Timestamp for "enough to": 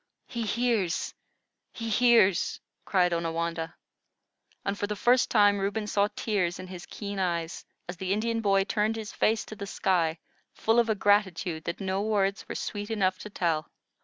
12.89-13.29